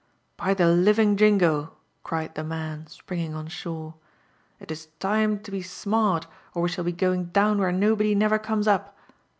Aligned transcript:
^f 0.39 0.43
Sy 0.47 0.53
the 0.55 0.63
livipg 0.63 1.15
jingo/' 1.15 1.73
cried 2.03 2.33
the 2.33 2.41
inan, 2.41 2.89
springing 2.89 3.35
on 3.35 3.45
shore,'' 3.47 3.93
it 4.59 4.71
is 4.71 4.87
tima 4.99 5.43
tA 5.43 5.51
be 5.51 5.61
9iBart, 5.61 6.25
or 6.55 6.63
we 6.63 6.69
shall 6.69 6.83
be 6.83 6.91
going 6.91 7.25
down 7.25 7.59
where 7.59 7.71
nobody 7.71 8.15
nev^r 8.15 8.41
conies 8.41 8.67
up. 8.67 8.97